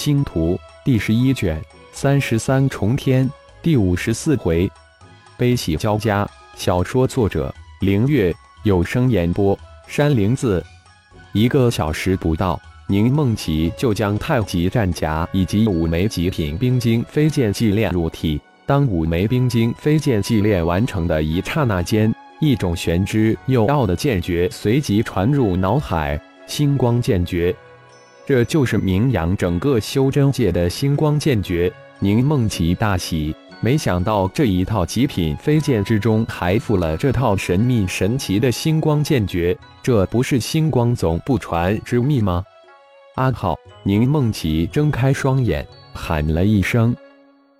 [0.00, 1.60] 星图》第十一卷
[1.92, 4.66] 三十三重天第五十四回，
[5.36, 6.26] 悲喜交加。
[6.56, 10.64] 小说作者：凌月，有声演播：山灵子。
[11.34, 18.40] 一个小时不到，宁梦琪就将太极战甲以及五枚极品冰晶飞剑祭炼入体。
[18.64, 22.10] 当五枚冰晶飞剑祭炼完成的一刹那间，
[22.40, 26.18] 一种玄之又奥的剑诀随即传入脑海。
[26.46, 27.54] 星光剑诀，
[28.30, 31.68] 这就是名扬整个修真界的星光剑诀。
[31.98, 42.44] 宁梦琪大喜，没想到这一套极品飞剑之中还附了这套神秘神奇的星光剑诀，这不是星光总不传之秘吗？
[43.16, 46.94] 阿浩，宁梦琪睁开双眼，喊了一声：“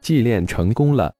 [0.00, 1.12] 祭炼成功了。”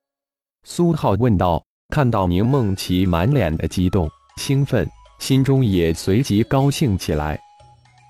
[0.65, 1.63] 苏浩问道。
[1.91, 4.89] 看到宁梦琪满脸的激动、兴奋，
[5.19, 7.39] 心中也随即高兴起来。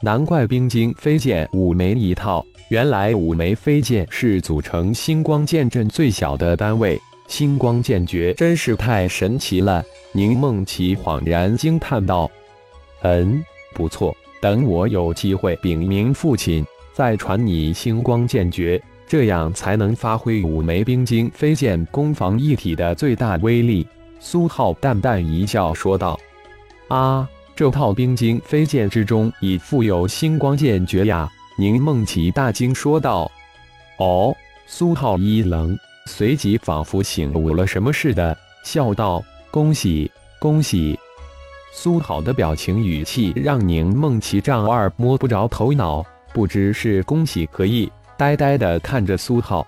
[0.05, 7.01] 难怪冰晶飞剑五枚一套，原来五枚飞剑是组成星光剑阵最小的单位。
[7.27, 9.83] 星光剑诀真是太神奇了！
[10.13, 12.31] 宁梦琪恍然惊叹道
[13.01, 14.15] ：“嗯，不错。
[14.43, 23.87] 等我有机会禀明父亲，再传你星光剑诀，这样才能发挥五枚冰晶飞剑攻防一体的最大威力。”
[24.21, 26.21] 苏浩淡淡一笑说道
[26.89, 31.31] ：“啊。”这套冰晶飞剑之中已附有星光剑诀呀！
[31.57, 33.31] 宁梦琪大惊说道。
[33.99, 34.35] 哦，
[34.67, 40.99] 苏浩一愣，随即仿佛醒悟了什么似的，笑道：“恭喜，恭喜！”
[41.73, 49.65] 苏浩的表情语气让宁梦琪丈二摸不着头脑，不知是恭喜何意，呆呆地看着苏浩。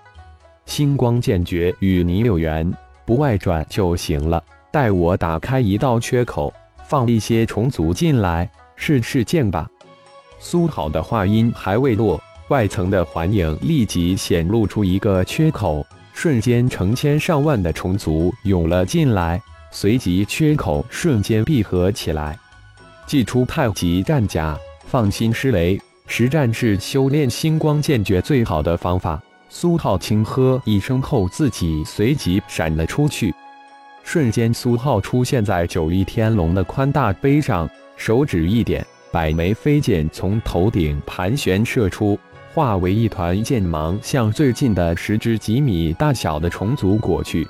[0.65, 2.69] 星光剑诀与你有缘，
[3.05, 4.43] 不外传就行了。
[4.71, 6.53] 待我打开一道缺口。
[6.87, 9.67] 放一些虫族进来试试剑吧。
[10.39, 22.37] 苏好的话音还未落，外层的环影立即显露出一个缺口，瞬间成千上万的虫族涌了进来，随即缺口瞬间闭合起来。
[23.05, 29.21] 祭出太极战甲，放心施雷，实战是修炼星光剑诀最好的方法。
[29.49, 33.33] 苏浩轻喝一声后，自己随即闪了出去。
[34.09, 42.17] 瞬间，苏浩出现在九翼天龙的宽大背上，手指一点，百枚飞剑从头顶盘旋射出，
[42.53, 47.45] 化为一团剑芒，向最近的十只几米大小的虫族裹去。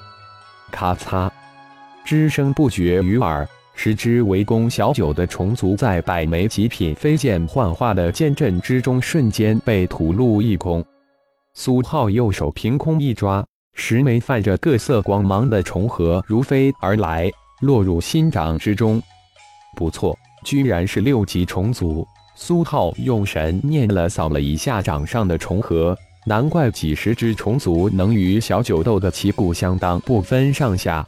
[0.71, 1.29] 咔嚓，
[2.03, 3.47] 之声不绝于耳。
[3.75, 10.83] 十只围攻小九的虫族在百枚极品飞剑幻化的剑阵之中，瞬间被吐露一空。
[11.53, 13.45] 苏浩右手凭空一抓。
[13.79, 19.01] 十枚泛着各色光芒的虫核如飞而来，落入心掌之中。
[19.77, 22.05] 不错，居然是六级虫族。
[22.35, 25.95] 苏浩用神念了扫了一下掌上的虫核，
[26.25, 31.07] 难怪几十只虫族能与小九斗的旗鼓相当，不分上下。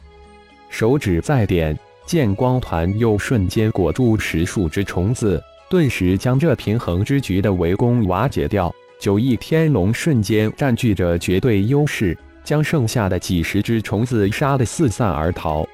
[0.70, 1.76] 手指再点，
[2.06, 8.72] 剑光团又瞬间裹住十数只虫子，顿时将这平衡之局的围攻瓦解掉。
[9.00, 12.16] 九翼天龙瞬间占据着绝对优势。
[12.44, 15.66] 将剩下的几十只虫子杀得四散而逃，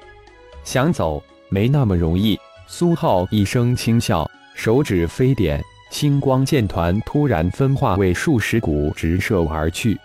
[0.63, 2.37] 想走没那么容易。
[2.67, 9.97] 苏浩一声轻笑，手指飞点，星光剑团突然分化为数十股，直射而去。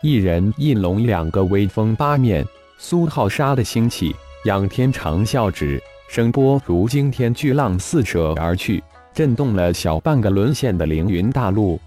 [0.00, 2.46] 一人一龙两个威风八面，
[2.78, 4.14] 苏浩杀的兴起，
[4.44, 8.80] 仰天长啸指，声波如惊天巨浪四射而去，
[9.12, 11.80] 震动了小半个沦陷的凌云大陆。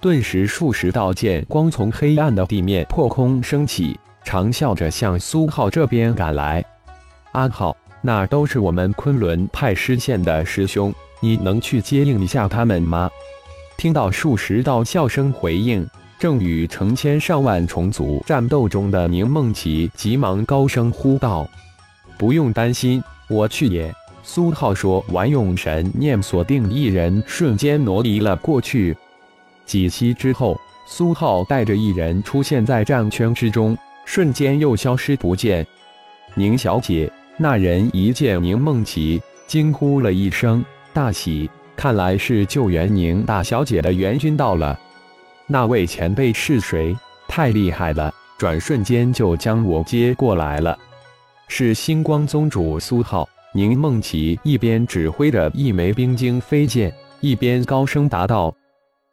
[0.00, 6.64] 顿时，数十道剑光从黑暗的地面破空升起，长啸着向苏浩这边赶来。
[7.32, 10.90] 阿浩，那都是我们昆仑派失陷的师兄，
[11.20, 13.10] 你能去接应一下他们吗？
[13.76, 15.86] 听到数十道笑声回应，
[16.18, 21.46] 正与成千上万虫族战斗中的宁梦琪急忙高声呼道
[22.16, 23.94] ：“不用担心，我去也。”
[24.24, 28.96] 苏浩说完，用神念锁定一人，瞬间挪移了过去。
[29.70, 35.64] 几息之后，苏浩带着一人出现在战圈之中，瞬间又消失不见。
[36.34, 44.76] 宁小姐，那人一见宁梦琪，惊呼了一声，大喜，看来是救援宁大小姐的援军到了。
[45.46, 46.96] 那位前辈是谁？
[47.28, 50.76] 太厉害了，转瞬间就将我接过来了。
[51.46, 53.28] 是星光宗主苏浩。
[53.54, 58.52] 宁梦琪一边指挥着一枚冰晶飞剑，一边高声答道。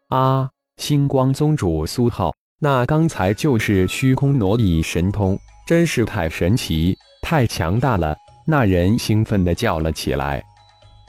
[0.09, 0.49] 啊！
[0.77, 5.37] 星光宗主苏浩，那刚才就是虚空挪移神通，
[5.67, 8.15] 真是太神奇、太强大了！
[8.45, 10.41] 那人兴奋地叫了起来。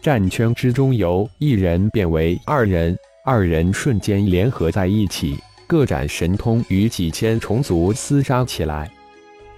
[0.03, 8.91] 战圈之中由一人变为二人，二人瞬间联合在一起，各展神通，与几千虫族厮杀起来。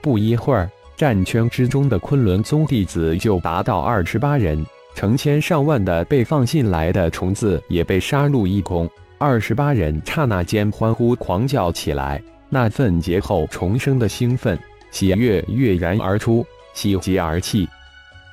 [0.02, 4.62] 不一会儿，战圈之中的昆仑宗弟子就达到二十八人，
[4.94, 8.86] 成千上万的被放进来的虫子也被杀戮一空。
[9.22, 14.58] 二十八人刹那间欢呼狂叫起来，那份劫后重生的兴奋、
[14.90, 17.68] 喜悦跃然而出，喜极而泣。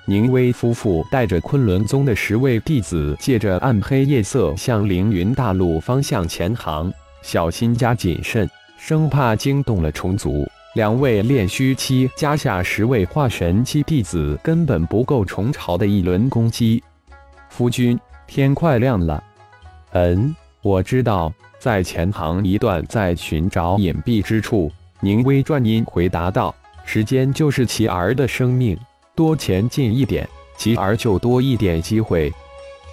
[0.05, 6.89] 宁威夫妇带着昆仑宗的十位弟子，借着暗黑夜色向凌云大陆方向前行，
[7.21, 10.47] 小心加谨慎，生怕惊动了虫族。
[10.75, 16.81] 两位炼虚期加下十位化神期弟子，根本不够虫巢的一轮攻击。
[17.49, 19.21] 夫君，天快亮了。
[19.91, 20.33] 嗯，
[20.67, 24.69] 我知道，在前行一段，在寻找隐蔽之处。
[24.99, 26.53] 宁威转音回答道
[26.83, 28.77] ：“时间就是其儿的生命。”
[29.15, 30.27] 多前进一点，
[30.57, 32.29] 其儿就多一点机会。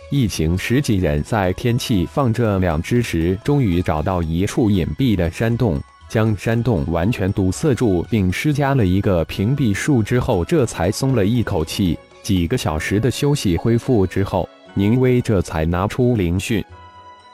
[0.09, 11.99] 一行十几人在天气放这两只时，终于找到一处隐蔽的山洞，将山洞完全堵塞住，并施加了一个屏蔽术之后，这才松了一口气。
[12.23, 16.65] 几个小时的休息恢复之后，宁威这才拿出灵讯。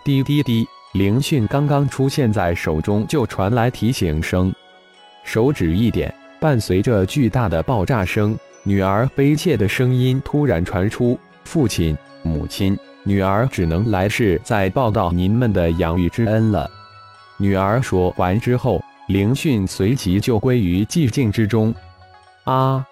[0.03, 4.53] 滴滴滴，灵讯刚刚出现在手中，就传来提醒声。
[5.25, 8.37] 手指一点，伴随着巨大的爆炸声。
[8.63, 16.71] 女儿悲切的声音突然传出：“父亲、母亲，女儿只能来世再报答您们的养育之恩了。”
[17.37, 21.75] 女儿说完之后，灵讯随即就归于寂静之中。
[22.45, 22.85] 啊！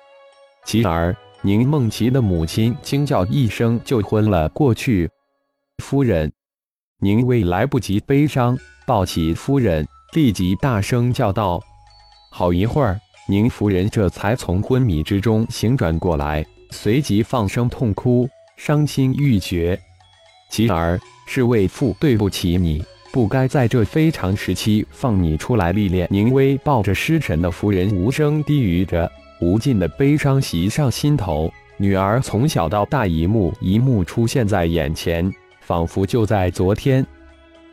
[0.65, 5.09] 琪儿，宁梦琪的母亲惊叫一声就昏了过去。
[5.83, 6.33] 夫人，
[7.01, 11.63] 宁未来不及悲伤，抱起夫人，立即大声叫道
[12.29, 12.99] ：“好一会儿。”
[13.31, 19.79] 宁夫人这才从昏迷之中醒转过来，随即放声痛哭，伤心欲绝。
[20.51, 20.99] 琪儿，
[21.29, 26.09] 是为父对不起你，不该在这非常时期放你出来历练。
[26.11, 29.09] 宁威抱着失神的夫人，无声低语着，
[29.41, 31.49] 无尽的悲伤袭上心头。
[31.77, 35.33] 女儿从小到大，一幕一幕出现在眼前，
[35.69, 37.07] 仿佛就在昨天。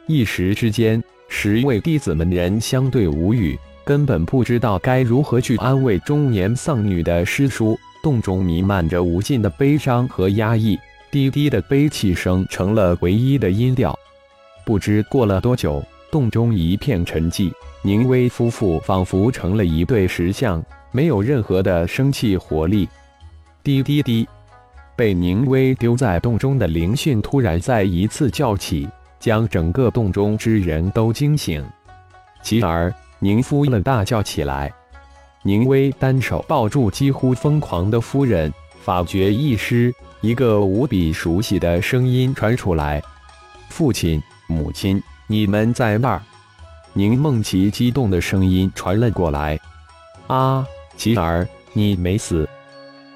[0.06, 3.58] 一时之间，十位弟子们人相对无语。
[3.86, 10.78] 根本不知道该如何去安慰中年丧女的师叔，洞中弥漫着无尽的悲伤和压抑，
[11.10, 13.98] 低低的悲泣声成了唯一的音调。
[14.66, 15.82] 不知过了多久，
[16.12, 17.50] 洞中一片沉寂，
[17.82, 20.62] 宁威夫妇仿佛成了一对石像，
[20.92, 22.90] 没有任何的生气活力。
[23.64, 24.28] 滴滴滴，
[24.96, 28.88] 被宁威丢在洞中的灵讯突然再一次叫起，
[29.20, 31.64] 将整个洞中之人都惊醒。
[32.42, 32.94] 其儿。
[33.20, 34.72] 宁夫了大叫起来，
[35.42, 38.54] 宁威单手抱住几乎疯狂的夫人，
[38.84, 43.02] 法诀一施，一个无比熟悉的声音传出来
[43.70, 46.22] ：“父亲、母亲，你们在那儿？”
[46.94, 49.58] 宁梦琪激动的声音传了过来
[50.28, 52.48] ：“啊，琪儿，你没死！”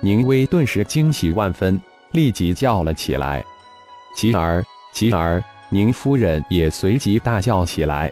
[0.02, 1.80] 宁威顿时惊喜万分，
[2.12, 3.44] 立即叫了起来
[4.16, 4.64] ：“琪儿，
[4.94, 8.12] 琪儿！”宁夫人也随即大叫起来：“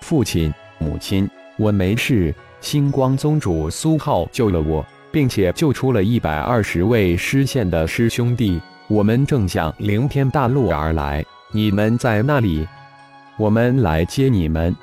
[0.00, 2.34] 父亲！”母亲，我没事。
[2.60, 8.60] 星光宗主苏浩救了我，并且救出了一百二十位失陷的师兄弟。
[8.88, 12.66] 我们正向凌天大陆而来，你们在那里？
[13.38, 14.74] 我们来接你们。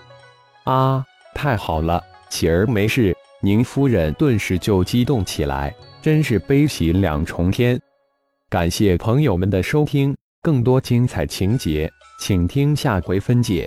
[0.64, 3.16] 啊，太好了，喜儿没事。
[3.42, 7.80] 宁夫人顿时就激动起来，真是悲喜两重天。
[8.50, 13.66] 感谢朋友们的收听，更多精彩情节，请听下回分解。